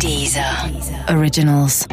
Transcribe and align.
Dieser 0.00 0.70
Originals. 1.08 1.86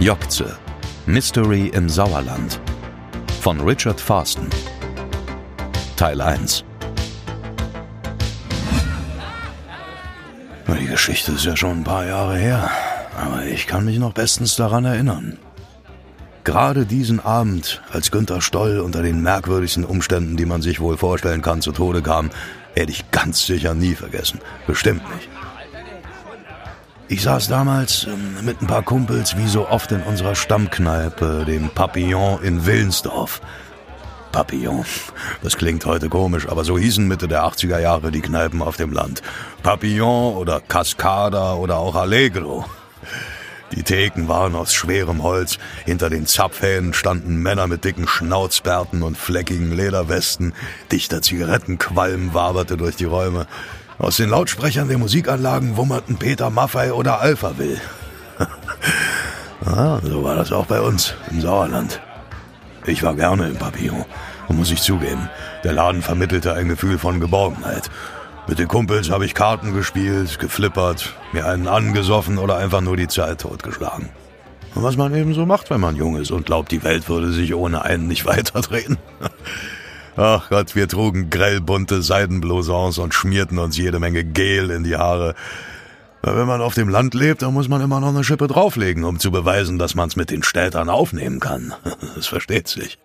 Jokze. 0.00 0.58
Mystery 1.06 1.68
im 1.68 1.88
Sauerland. 1.88 2.60
Von 3.40 3.60
Richard 3.60 4.00
Farsten. 4.00 4.50
Teil 5.96 6.20
1. 6.20 6.64
Die 10.66 10.86
Geschichte 10.86 11.32
ist 11.32 11.44
ja 11.44 11.56
schon 11.56 11.80
ein 11.80 11.84
paar 11.84 12.06
Jahre 12.06 12.36
her, 12.36 12.70
aber 13.18 13.44
ich 13.44 13.66
kann 13.66 13.84
mich 13.84 13.98
noch 13.98 14.12
bestens 14.12 14.56
daran 14.56 14.84
erinnern. 14.84 15.38
Gerade 16.42 16.84
diesen 16.84 17.20
Abend, 17.20 17.82
als 17.90 18.10
Günther 18.10 18.40
Stoll 18.40 18.80
unter 18.80 19.02
den 19.02 19.22
merkwürdigsten 19.22 19.84
Umständen, 19.84 20.36
die 20.36 20.46
man 20.46 20.62
sich 20.62 20.80
wohl 20.80 20.96
vorstellen 20.96 21.42
kann, 21.42 21.62
zu 21.62 21.72
Tode 21.72 22.02
kam, 22.02 22.30
werde 22.74 22.92
ich 22.92 23.10
ganz 23.10 23.46
sicher 23.46 23.74
nie 23.74 23.94
vergessen. 23.94 24.40
Bestimmt 24.66 25.02
nicht. 25.14 25.28
Ich 27.08 27.22
saß 27.22 27.48
damals 27.48 28.04
ähm, 28.04 28.44
mit 28.44 28.60
ein 28.60 28.66
paar 28.66 28.82
Kumpels 28.82 29.36
wie 29.36 29.46
so 29.46 29.68
oft 29.68 29.92
in 29.92 30.02
unserer 30.02 30.34
Stammkneipe, 30.34 31.44
dem 31.46 31.68
Papillon 31.68 32.42
in 32.42 32.64
Willensdorf. 32.66 33.40
Papillon. 34.34 34.84
Das 35.44 35.56
klingt 35.56 35.86
heute 35.86 36.08
komisch, 36.08 36.48
aber 36.48 36.64
so 36.64 36.76
hießen 36.76 37.06
Mitte 37.06 37.28
der 37.28 37.44
80er 37.44 37.78
Jahre 37.78 38.10
die 38.10 38.20
Kneipen 38.20 38.62
auf 38.62 38.76
dem 38.76 38.92
Land. 38.92 39.22
Papillon 39.62 40.34
oder 40.34 40.60
Cascada 40.60 41.54
oder 41.54 41.78
auch 41.78 41.94
Allegro. 41.94 42.64
Die 43.70 43.84
Theken 43.84 44.26
waren 44.26 44.56
aus 44.56 44.74
schwerem 44.74 45.22
Holz. 45.22 45.58
Hinter 45.84 46.10
den 46.10 46.26
Zapfhähnen 46.26 46.94
standen 46.94 47.36
Männer 47.36 47.68
mit 47.68 47.84
dicken 47.84 48.08
Schnauzbärten 48.08 49.04
und 49.04 49.16
fleckigen 49.16 49.70
Lederwesten. 49.70 50.52
Dichter 50.90 51.22
Zigarettenqualm 51.22 52.34
waberte 52.34 52.76
durch 52.76 52.96
die 52.96 53.04
Räume. 53.04 53.46
Aus 53.98 54.16
den 54.16 54.30
Lautsprechern 54.30 54.88
der 54.88 54.98
Musikanlagen 54.98 55.76
wummerten 55.76 56.16
Peter 56.16 56.50
Maffei 56.50 56.92
oder 56.92 57.20
Alpha 57.20 57.56
Will. 57.56 57.80
ah, 59.64 60.00
so 60.02 60.24
war 60.24 60.34
das 60.34 60.50
auch 60.50 60.66
bei 60.66 60.80
uns 60.80 61.14
im 61.30 61.40
Sauerland. 61.40 62.00
Ich 62.86 63.02
war 63.02 63.14
gerne 63.14 63.48
im 63.48 63.56
Papillon, 63.56 64.04
muss 64.48 64.70
ich 64.70 64.82
zugeben. 64.82 65.30
Der 65.64 65.72
Laden 65.72 66.02
vermittelte 66.02 66.52
ein 66.52 66.68
Gefühl 66.68 66.98
von 66.98 67.18
Geborgenheit. 67.18 67.90
Mit 68.46 68.58
den 68.58 68.68
Kumpels 68.68 69.10
habe 69.10 69.24
ich 69.24 69.34
Karten 69.34 69.72
gespielt, 69.72 70.38
geflippert, 70.38 71.14
mir 71.32 71.46
einen 71.46 71.66
angesoffen 71.66 72.36
oder 72.36 72.58
einfach 72.58 72.82
nur 72.82 72.98
die 72.98 73.08
Zeit 73.08 73.40
totgeschlagen. 73.40 74.10
Und 74.74 74.82
was 74.82 74.98
man 74.98 75.14
eben 75.14 75.32
so 75.32 75.46
macht, 75.46 75.70
wenn 75.70 75.80
man 75.80 75.96
jung 75.96 76.16
ist 76.16 76.30
und 76.30 76.44
glaubt, 76.44 76.72
die 76.72 76.82
Welt 76.82 77.08
würde 77.08 77.32
sich 77.32 77.54
ohne 77.54 77.82
einen 77.82 78.06
nicht 78.06 78.26
weiterdrehen. 78.26 78.98
Ach 80.16 80.48
Gott, 80.50 80.76
wir 80.76 80.86
trugen 80.86 81.30
grellbunte 81.30 82.02
Seidenblousons 82.02 82.98
und 82.98 83.14
schmierten 83.14 83.58
uns 83.58 83.78
jede 83.78 83.98
Menge 83.98 84.24
Gel 84.24 84.70
in 84.70 84.84
die 84.84 84.96
Haare. 84.96 85.34
Weil 86.24 86.38
wenn 86.38 86.46
man 86.46 86.62
auf 86.62 86.72
dem 86.72 86.88
Land 86.88 87.12
lebt, 87.12 87.42
dann 87.42 87.52
muss 87.52 87.68
man 87.68 87.82
immer 87.82 88.00
noch 88.00 88.08
eine 88.08 88.24
Schippe 88.24 88.46
drauflegen, 88.46 89.04
um 89.04 89.18
zu 89.18 89.30
beweisen, 89.30 89.78
dass 89.78 89.94
man's 89.94 90.16
mit 90.16 90.30
den 90.30 90.42
Städtern 90.42 90.88
aufnehmen 90.88 91.38
kann. 91.38 91.74
Das 92.16 92.26
versteht 92.26 92.66
sich. 92.66 92.98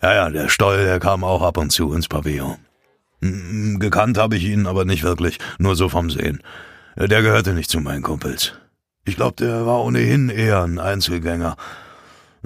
Ja, 0.00 0.14
ja, 0.14 0.30
der 0.30 0.48
Stoll, 0.48 0.84
der 0.84 1.00
kam 1.00 1.24
auch 1.24 1.42
ab 1.42 1.56
und 1.56 1.70
zu 1.70 1.92
ins 1.92 2.06
Pavillon. 2.06 2.58
Gekannt 3.80 4.18
habe 4.18 4.36
ich 4.36 4.44
ihn 4.44 4.68
aber 4.68 4.84
nicht 4.84 5.02
wirklich, 5.02 5.40
nur 5.58 5.74
so 5.74 5.88
vom 5.88 6.08
Sehen. 6.10 6.42
Der 6.96 7.22
gehörte 7.22 7.54
nicht 7.54 7.70
zu 7.70 7.80
meinen 7.80 8.02
Kumpels. 8.02 8.52
Ich 9.04 9.16
glaube, 9.16 9.34
der 9.40 9.66
war 9.66 9.82
ohnehin 9.82 10.28
eher 10.28 10.62
ein 10.62 10.78
Einzelgänger. 10.78 11.56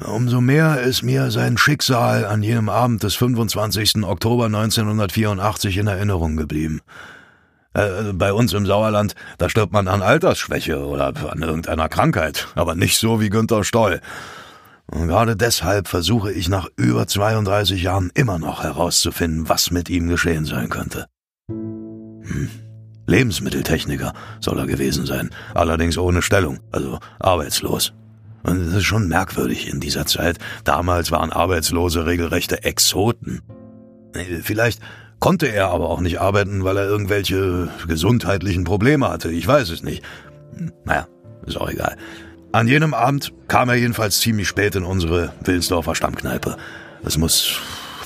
Umso 0.03 0.41
mehr 0.41 0.81
ist 0.81 1.03
mir 1.03 1.31
sein 1.31 1.59
Schicksal 1.59 2.25
an 2.25 2.43
jenem 2.43 2.71
Abend 2.71 3.03
des 3.03 3.15
25. 3.15 4.05
Oktober 4.05 4.47
1984 4.47 5.77
in 5.77 5.87
Erinnerung 5.87 6.39
geblieben. 6.39 6.81
Äh, 7.73 8.13
bei 8.13 8.33
uns 8.33 8.53
im 8.53 8.67
Sauerland, 8.67 9.15
da 9.39 9.49
stirbt 9.49 9.73
man 9.73 9.87
an 9.87 10.03
Altersschwäche 10.03 10.85
oder 10.85 11.13
an 11.31 11.43
irgendeiner 11.43 11.89
Krankheit, 11.89 12.49
aber 12.55 12.75
nicht 12.75 12.99
so 12.99 13.21
wie 13.21 13.31
Günther 13.31 13.65
Stoll. 13.65 14.01
Und 14.91 15.07
gerade 15.07 15.37
deshalb 15.37 15.87
versuche 15.87 16.33
ich 16.33 16.49
nach 16.49 16.67
über 16.77 17.07
32 17.07 17.83
Jahren 17.83 18.11
immer 18.15 18.41
noch 18.41 18.65
herauszufinden, 18.65 19.49
was 19.49 19.71
mit 19.71 19.89
ihm 19.89 20.09
geschehen 20.09 20.47
sein 20.47 20.69
könnte. 20.69 21.07
Hm. 21.49 22.51
Lebensmitteltechniker 23.07 24.15
soll 24.41 24.59
er 24.59 24.67
gewesen 24.67 25.07
sein, 25.07 25.31
allerdings 25.55 25.97
ohne 25.99 26.23
Stellung, 26.23 26.59
also 26.73 26.99
arbeitslos. 27.19 27.93
Und 28.43 28.61
es 28.61 28.75
ist 28.75 28.85
schon 28.85 29.09
merkwürdig 29.09 29.69
in 29.69 29.81
dieser 29.81 30.07
Zeit. 30.07 30.39
Damals 30.65 31.11
waren 31.11 31.31
Arbeitslose 31.31 32.07
regelrechte 32.07 32.65
Exoten. 32.65 33.43
Vielleicht 34.43 34.81
konnte 35.21 35.47
er 35.47 35.69
aber 35.69 35.89
auch 35.89 36.01
nicht 36.01 36.21
arbeiten, 36.21 36.65
weil 36.65 36.77
er 36.77 36.87
irgendwelche 36.87 37.69
gesundheitlichen 37.87 38.65
Probleme 38.65 39.09
hatte. 39.09 39.31
Ich 39.31 39.47
weiß 39.47 39.71
es 39.71 39.83
nicht. 39.83 40.03
Naja, 40.85 41.07
ist 41.47 41.61
auch 41.61 41.71
egal. 41.71 41.97
An 42.53 42.67
jenem 42.67 42.95
Abend 42.95 43.33
kam 43.47 43.69
er 43.69 43.77
jedenfalls 43.77 44.19
ziemlich 44.19 44.49
spät 44.49 44.75
in 44.75 44.85
unsere 44.85 45.33
Wilsdorfer 45.45 45.95
Stammkneipe. 45.95 46.57
Es 47.05 47.17
muss 47.17 47.61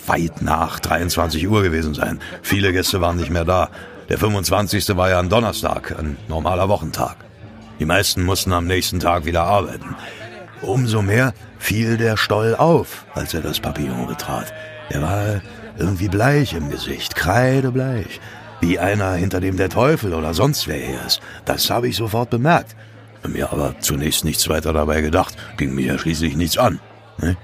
weit 0.06 0.42
nach 0.42 0.80
23 0.80 1.48
Uhr 1.48 1.62
gewesen 1.62 1.94
sein. 1.94 2.20
Viele 2.42 2.72
Gäste 2.72 3.00
waren 3.00 3.16
nicht 3.16 3.30
mehr 3.30 3.46
da. 3.46 3.70
Der 4.10 4.18
25. 4.18 4.96
war 4.96 5.08
ja 5.08 5.18
ein 5.18 5.30
Donnerstag, 5.30 5.98
ein 5.98 6.18
normaler 6.28 6.68
Wochentag. 6.68 7.16
Die 7.80 7.86
meisten 7.86 8.22
mussten 8.22 8.52
am 8.52 8.66
nächsten 8.66 9.00
Tag 9.00 9.24
wieder 9.24 9.44
arbeiten. 9.44 9.96
Umso 10.60 11.00
mehr 11.00 11.32
fiel 11.58 11.96
der 11.96 12.16
Stoll 12.16 12.54
auf, 12.54 13.06
als 13.14 13.32
er 13.32 13.40
das 13.40 13.60
Papillon 13.60 14.06
betrat. 14.06 14.52
Er 14.90 15.02
war 15.02 15.40
irgendwie 15.78 16.08
bleich 16.08 16.54
im 16.54 16.70
Gesicht, 16.70 17.16
kreidebleich. 17.16 18.20
Wie 18.60 18.78
einer, 18.78 19.12
hinter 19.14 19.40
dem 19.40 19.56
der 19.56 19.68
Teufel 19.68 20.14
oder 20.14 20.32
sonst 20.32 20.68
wer 20.68 20.78
her 20.78 21.00
ist. 21.06 21.20
Das 21.44 21.70
habe 21.70 21.88
ich 21.88 21.96
sofort 21.96 22.30
bemerkt. 22.30 22.76
Mir 23.26 23.52
aber 23.52 23.74
zunächst 23.80 24.24
nichts 24.24 24.48
weiter 24.48 24.72
dabei 24.72 25.00
gedacht, 25.00 25.34
ging 25.56 25.74
mir 25.74 25.86
ja 25.86 25.98
schließlich 25.98 26.36
nichts 26.36 26.58
an. 26.58 26.80
Ne? 27.18 27.36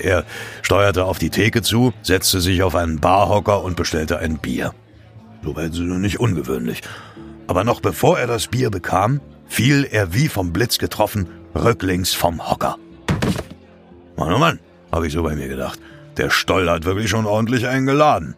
Er 0.00 0.24
steuerte 0.62 1.04
auf 1.04 1.18
die 1.18 1.30
Theke 1.30 1.62
zu, 1.62 1.92
setzte 2.02 2.40
sich 2.40 2.62
auf 2.62 2.74
einen 2.74 3.00
Barhocker 3.00 3.62
und 3.62 3.76
bestellte 3.76 4.18
ein 4.18 4.38
Bier. 4.38 4.72
Soweit 5.42 5.72
nicht 5.72 6.20
ungewöhnlich. 6.20 6.82
Aber 7.46 7.64
noch 7.64 7.80
bevor 7.80 8.18
er 8.18 8.26
das 8.26 8.46
Bier 8.46 8.70
bekam, 8.70 9.20
fiel 9.46 9.86
er 9.90 10.14
wie 10.14 10.28
vom 10.28 10.52
Blitz 10.52 10.78
getroffen 10.78 11.28
rücklings 11.54 12.12
vom 12.12 12.50
Hocker. 12.50 12.76
Mann, 14.16 14.32
oh 14.32 14.38
Mann, 14.38 14.60
habe 14.92 15.06
ich 15.06 15.12
so 15.12 15.22
bei 15.22 15.34
mir 15.34 15.48
gedacht. 15.48 15.78
Der 16.16 16.30
Stoll 16.30 16.70
hat 16.70 16.84
wirklich 16.84 17.10
schon 17.10 17.26
ordentlich 17.26 17.66
eingeladen. 17.66 18.36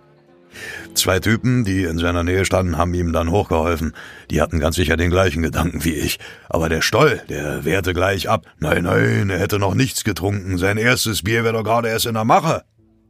Zwei 0.95 1.21
Typen, 1.21 1.65
die 1.65 1.85
in 1.85 1.99
seiner 1.99 2.25
Nähe 2.25 2.45
standen, 2.45 2.77
haben 2.77 2.93
ihm 2.95 3.13
dann 3.13 3.31
hochgeholfen. 3.31 3.95
Die 4.31 4.41
hatten 4.41 4.59
ganz 4.59 4.77
sicher 4.77 4.97
den 4.97 5.11
gleichen 5.11 5.43
Gedanken 5.43 5.85
wie 5.85 5.95
ich. 5.95 6.19
Aber 6.49 6.69
der 6.69 6.83
Stoll, 6.83 7.21
der 7.29 7.65
wehrte 7.65 7.95
gleich 7.95 8.29
ab. 8.29 8.47
Nein, 8.59 8.85
nein, 8.85 9.31
er 9.31 9.39
hätte 9.39 9.59
noch 9.59 9.75
nichts 9.75 10.03
getrunken. 10.03 10.59
Sein 10.59 10.77
erstes 10.77 11.23
Bier 11.23 11.45
wäre 11.45 11.55
doch 11.55 11.65
gerade 11.65 11.89
erst 11.89 12.07
in 12.07 12.15
der 12.15 12.25
Mache. 12.25 12.65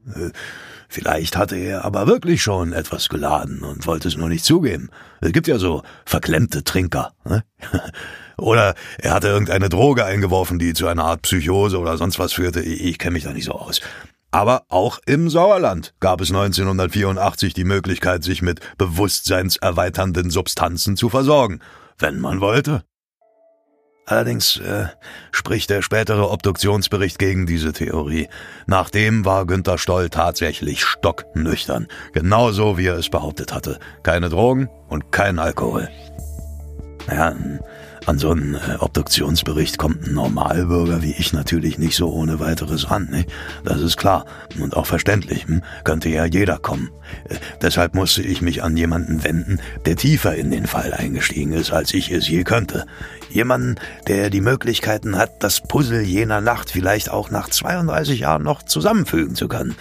Äh, 0.06 0.30
vielleicht 0.88 1.36
hatte 1.36 1.56
er 1.56 1.84
aber 1.84 2.06
wirklich 2.06 2.42
schon 2.42 2.72
etwas 2.72 3.08
geladen 3.08 3.62
und 3.62 3.86
wollte 3.86 4.08
es 4.08 4.16
nur 4.16 4.28
nicht 4.28 4.44
zugeben. 4.44 4.90
Es 5.22 5.32
gibt 5.32 5.46
ja 5.46 5.58
so 5.58 5.82
verklemmte 6.04 6.64
Trinker. 6.64 7.12
Ne? 7.24 7.44
Oder 8.36 8.74
er 8.98 9.14
hatte 9.14 9.28
irgendeine 9.28 9.68
Droge 9.68 10.04
eingeworfen, 10.04 10.58
die 10.58 10.72
zu 10.72 10.86
einer 10.86 11.04
Art 11.04 11.22
Psychose 11.22 11.76
oder 11.80 11.96
sonst 11.96 12.20
was 12.20 12.32
führte. 12.32 12.60
Ich, 12.60 12.84
ich 12.84 12.98
kenne 12.98 13.14
mich 13.14 13.24
da 13.24 13.32
nicht 13.32 13.46
so 13.46 13.52
aus. 13.52 13.80
Aber 14.30 14.64
auch 14.68 14.98
im 15.06 15.30
Sauerland 15.30 15.94
gab 16.00 16.20
es 16.20 16.30
1984 16.30 17.54
die 17.54 17.64
Möglichkeit, 17.64 18.22
sich 18.22 18.42
mit 18.42 18.60
bewusstseinserweiternden 18.76 20.30
Substanzen 20.30 20.96
zu 20.96 21.08
versorgen, 21.08 21.60
wenn 21.98 22.20
man 22.20 22.40
wollte. 22.40 22.84
Allerdings 24.08 24.56
äh, 24.58 24.86
spricht 25.32 25.68
der 25.68 25.82
spätere 25.82 26.30
Obduktionsbericht 26.30 27.18
gegen 27.18 27.44
diese 27.44 27.74
Theorie. 27.74 28.28
Nachdem 28.66 29.26
war 29.26 29.44
Günther 29.44 29.76
Stoll 29.76 30.08
tatsächlich 30.08 30.82
stocknüchtern, 30.82 31.88
genauso 32.14 32.78
wie 32.78 32.86
er 32.86 32.96
es 32.96 33.10
behauptet 33.10 33.52
hatte. 33.52 33.78
Keine 34.02 34.30
Drogen 34.30 34.70
und 34.88 35.12
kein 35.12 35.38
Alkohol. 35.38 35.90
Ja, 37.06 37.34
an 38.08 38.18
so 38.18 38.30
einen 38.30 38.54
äh, 38.54 38.76
Obduktionsbericht 38.80 39.76
kommt 39.76 40.06
ein 40.06 40.14
Normalbürger 40.14 41.02
wie 41.02 41.12
ich 41.12 41.34
natürlich 41.34 41.78
nicht 41.78 41.94
so 41.94 42.10
ohne 42.10 42.40
weiteres 42.40 42.90
ran. 42.90 43.08
Nicht? 43.10 43.30
Das 43.64 43.82
ist 43.82 43.98
klar 43.98 44.24
und 44.58 44.76
auch 44.76 44.86
verständlich. 44.86 45.46
Hm? 45.46 45.62
Könnte 45.84 46.08
ja 46.08 46.24
jeder 46.24 46.58
kommen. 46.58 46.90
Äh, 47.28 47.36
deshalb 47.60 47.94
musste 47.94 48.22
ich 48.22 48.40
mich 48.40 48.62
an 48.62 48.76
jemanden 48.76 49.24
wenden, 49.24 49.60
der 49.84 49.96
tiefer 49.96 50.34
in 50.34 50.50
den 50.50 50.66
Fall 50.66 50.94
eingestiegen 50.94 51.52
ist, 51.52 51.70
als 51.70 51.92
ich 51.92 52.10
es 52.10 52.28
je 52.28 52.44
könnte. 52.44 52.86
Jemanden, 53.28 53.76
der 54.06 54.30
die 54.30 54.40
Möglichkeiten 54.40 55.18
hat, 55.18 55.42
das 55.42 55.60
Puzzle 55.60 56.00
jener 56.00 56.40
Nacht 56.40 56.70
vielleicht 56.70 57.10
auch 57.10 57.30
nach 57.30 57.50
32 57.50 58.20
Jahren 58.20 58.42
noch 58.42 58.62
zusammenfügen 58.62 59.34
zu 59.34 59.48
können. 59.48 59.76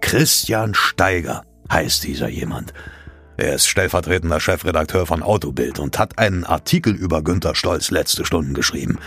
Christian 0.00 0.74
Steiger 0.74 1.44
heißt 1.70 2.04
dieser 2.04 2.28
jemand. 2.28 2.72
Er 3.40 3.54
ist 3.54 3.68
stellvertretender 3.68 4.38
Chefredakteur 4.38 5.06
von 5.06 5.22
Autobild 5.22 5.78
und 5.78 5.98
hat 5.98 6.18
einen 6.18 6.44
Artikel 6.44 6.94
über 6.94 7.22
Günter 7.22 7.54
Stolz 7.54 7.90
letzte 7.90 8.26
Stunden 8.26 8.52
geschrieben. 8.52 8.98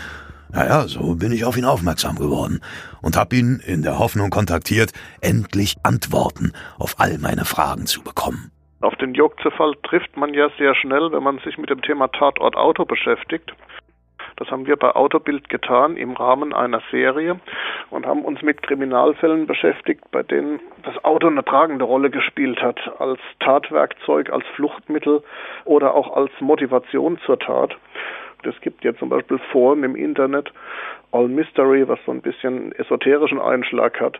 Naja, 0.52 0.88
so 0.88 1.14
bin 1.14 1.30
ich 1.30 1.44
auf 1.44 1.56
ihn 1.56 1.64
aufmerksam 1.64 2.16
geworden 2.16 2.60
und 3.00 3.16
habe 3.16 3.36
ihn 3.36 3.62
in 3.64 3.82
der 3.82 4.00
Hoffnung 4.00 4.30
kontaktiert, 4.30 4.90
endlich 5.20 5.76
Antworten 5.84 6.50
auf 6.80 6.96
all 6.98 7.18
meine 7.18 7.44
Fragen 7.44 7.86
zu 7.86 8.02
bekommen. 8.02 8.50
Auf 8.80 8.96
den 8.96 9.14
Jokze-Fall 9.14 9.74
trifft 9.84 10.16
man 10.16 10.34
ja 10.34 10.48
sehr 10.58 10.74
schnell, 10.74 11.12
wenn 11.12 11.22
man 11.22 11.38
sich 11.44 11.56
mit 11.56 11.70
dem 11.70 11.80
Thema 11.82 12.08
Tatort 12.08 12.56
Auto 12.56 12.84
beschäftigt. 12.84 13.52
Das 14.36 14.50
haben 14.50 14.66
wir 14.66 14.76
bei 14.76 14.94
Autobild 14.94 15.48
getan 15.48 15.96
im 15.96 16.12
Rahmen 16.12 16.52
einer 16.52 16.82
Serie 16.90 17.38
und 17.90 18.06
haben 18.06 18.22
uns 18.22 18.42
mit 18.42 18.62
Kriminalfällen 18.62 19.46
beschäftigt, 19.46 20.10
bei 20.10 20.22
denen 20.22 20.60
das 20.82 21.04
Auto 21.04 21.28
eine 21.28 21.44
tragende 21.44 21.84
Rolle 21.84 22.10
gespielt 22.10 22.60
hat, 22.60 22.78
als 22.98 23.20
Tatwerkzeug, 23.40 24.30
als 24.30 24.44
Fluchtmittel 24.54 25.22
oder 25.64 25.94
auch 25.94 26.16
als 26.16 26.32
Motivation 26.40 27.18
zur 27.24 27.38
Tat. 27.38 27.76
Es 28.42 28.60
gibt 28.60 28.84
ja 28.84 28.94
zum 28.94 29.08
Beispiel 29.08 29.38
Foren 29.52 29.84
im 29.84 29.96
Internet, 29.96 30.52
All 31.12 31.28
Mystery, 31.28 31.88
was 31.88 31.98
so 32.04 32.12
ein 32.12 32.20
bisschen 32.20 32.72
esoterischen 32.72 33.40
Einschlag 33.40 34.00
hat, 34.00 34.18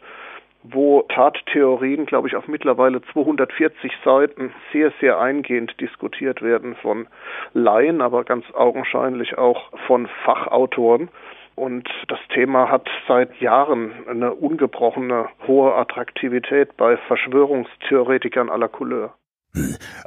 wo 0.64 1.02
Tattheorien, 1.02 2.06
glaube 2.06 2.26
ich, 2.26 2.36
auf 2.36 2.48
mittlerweile 2.48 3.02
240 3.12 3.92
Seiten 4.02 4.52
sehr, 4.72 4.92
sehr 5.00 5.20
eingehend 5.20 5.78
diskutiert 5.80 6.42
werden 6.42 6.74
von 6.76 7.06
Laien, 7.52 8.00
aber 8.00 8.24
ganz 8.24 8.46
augenscheinlich 8.54 9.36
auch 9.36 9.70
von 9.86 10.08
Fachautoren. 10.24 11.10
Und 11.54 11.88
das 12.08 12.18
Thema 12.32 12.70
hat 12.70 12.88
seit 13.06 13.40
Jahren 13.40 13.92
eine 14.08 14.34
ungebrochene 14.34 15.28
hohe 15.46 15.74
Attraktivität 15.74 16.76
bei 16.76 16.96
Verschwörungstheoretikern 16.96 18.48
aller 18.50 18.68
Couleur. 18.68 19.14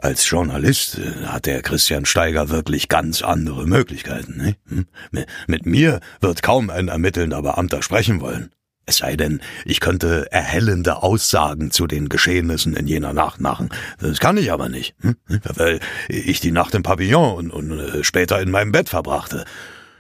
Als 0.02 0.30
Journalist 0.30 1.00
äh, 1.00 1.26
hat 1.28 1.46
der 1.46 1.62
Christian 1.62 2.06
Steiger 2.06 2.50
wirklich 2.50 2.90
ganz 2.90 3.22
andere 3.22 3.66
Möglichkeiten. 3.66 4.56
Ne? 4.70 5.26
Mit 5.48 5.66
mir 5.66 6.02
wird 6.20 6.44
kaum 6.44 6.70
ein 6.70 6.90
ermittelnder 6.90 7.42
Beamter 7.42 7.82
sprechen 7.82 8.20
wollen. 8.20 8.52
Es 8.90 8.98
sei 8.98 9.18
denn, 9.18 9.42
ich 9.66 9.82
könnte 9.82 10.32
erhellende 10.32 11.04
Aussagen 11.04 11.72
zu 11.72 11.88
den 11.88 12.08
Geschehnissen 12.08 12.74
in 12.74 12.88
jener 12.88 13.12
Nacht 13.12 13.42
machen. 13.42 13.68
Das 14.00 14.20
kann 14.20 14.38
ich 14.38 14.50
aber 14.54 14.70
nicht, 14.70 14.96
hm? 15.02 15.18
weil 15.56 15.82
ich 16.08 16.40
die 16.40 16.54
Nacht 16.54 16.74
im 16.74 16.84
Pavillon 16.84 17.52
und, 17.52 17.52
und 17.52 17.80
äh, 17.80 18.04
später 18.06 18.42
in 18.42 18.50
meinem 18.50 18.72
Bett 18.72 18.88
verbrachte. 18.88 19.44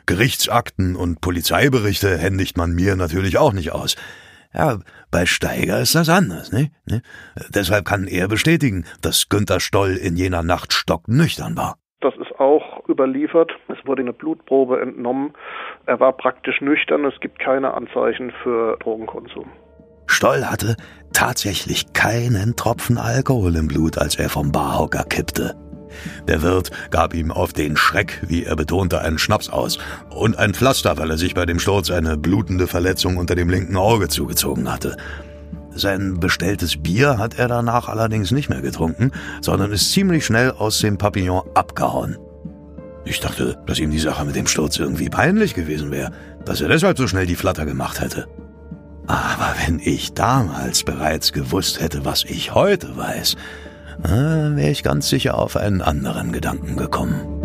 Gerichtsakten 0.06 0.95
und 0.95 1.19
Polizeiberichte 1.19 2.18
händigt 2.18 2.56
man 2.56 2.72
mir 2.72 2.95
natürlich 2.95 3.38
auch 3.38 3.51
nicht 3.51 3.74
aus. 3.74 3.98
Ja, 4.54 4.80
bei 5.12 5.25
Steiger 5.25 5.81
ist 5.81 5.94
das 5.94 6.07
anders, 6.07 6.54
ne? 6.54 6.72
Deshalb 7.50 7.84
kann 7.84 8.07
er 8.07 8.30
bestätigen, 8.30 8.86
dass 9.01 9.28
Günther 9.28 9.60
Stoll 9.60 9.98
in 9.98 10.16
jener 10.16 10.44
Nacht 10.44 10.72
stocknüchtern 10.72 11.57
war. 11.57 11.78
Das 12.00 12.13
ist 12.16 12.39
auch 12.39 12.63
überliefert. 12.88 13.51
Es 13.68 13.78
wurde 13.86 14.01
eine 14.01 14.13
Blutprobe 14.13 14.81
entnommen. 14.81 15.34
Er 15.86 16.00
war 16.00 16.13
praktisch 16.13 16.62
nüchtern. 16.62 17.06
Es 17.06 17.19
gibt 17.19 17.39
keine 17.39 17.74
Anzeichen 17.74 18.31
für 18.44 18.78
Drogenkonsum. 18.80 19.48
Stoll 20.07 20.45
hatte 20.45 20.75
tatsächlich 21.13 21.94
keinen 21.94 22.56
Tropfen 22.56 22.98
Alkohol 22.98 23.56
im 23.56 23.68
Blut, 23.68 23.98
als 23.98 24.18
er 24.18 24.30
vom 24.30 24.51
Barhocker 24.51 25.04
kippte. 25.04 25.56
Der 26.28 26.42
Wirt 26.42 26.72
gab 26.92 27.13
ihm 27.13 27.31
auf 27.31 27.54
den 27.54 27.78
Schreck, 27.78 28.22
wie 28.28 28.44
er 28.44 28.56
betonte, 28.56 29.01
einen 29.01 29.18
Schnaps 29.18 29.50
aus 29.50 29.80
und 30.10 30.38
ein 30.38 30.54
Pflaster, 30.54 30.98
weil 30.98 31.10
er 31.10 31.18
sich 31.18 31.34
bei 31.34 31.45
dem 31.45 31.60
Sturz 31.60 31.92
eine 31.92 32.18
blutende 32.18 32.68
Verletzung 32.68 33.18
unter 33.18 33.36
dem 33.36 33.50
linken 33.50 33.78
Auge 33.78 34.07
zugezogen 34.07 34.72
hatte. 34.72 34.98
Sein 35.72 36.19
bestelltes 36.19 36.81
Bier 36.81 37.19
hat 37.19 37.38
er 37.38 37.48
danach 37.48 37.88
allerdings 37.88 38.31
nicht 38.31 38.50
mehr 38.50 38.62
getrunken, 38.62 39.12
sondern 39.42 39.72
ist 39.72 39.92
ziemlich 39.92 40.25
schnell 40.25 40.51
aus 40.51 40.80
dem 40.80 40.98
Papillon 40.98 41.44
abgehauen. 41.54 42.18
Ich 43.09 43.21
dachte, 43.21 43.57
dass 43.65 43.80
ihm 43.80 43.92
die 43.92 44.00
Sache 44.00 44.25
mit 44.25 44.36
dem 44.36 44.48
Sturz 44.48 44.77
irgendwie 44.77 45.09
peinlich 45.09 45.54
gewesen 45.54 45.92
wäre, 45.92 46.12
dass 46.44 46.59
er 46.59 46.68
deshalb 46.68 46.98
so 46.98 47.07
schnell 47.07 47.25
die 47.25 47.36
Flatter 47.36 47.65
gemacht 47.65 48.01
hätte. 48.01 48.27
Aber 49.07 49.56
wenn 49.65 49.80
ich 49.80 50.13
damals 50.13 50.83
bereits 50.83 51.31
gewusst 51.31 51.80
hätte, 51.80 52.04
was 52.04 52.25
ich 52.25 52.54
heute 52.54 52.98
weiß, 52.98 53.38
wäre 54.04 54.69
ich 54.69 54.83
ganz 54.83 55.07
sicher 55.07 55.38
auf 55.38 55.56
einen 55.56 55.81
anderen 55.81 56.33
Gedanken 56.33 56.75
gekommen. 56.75 57.37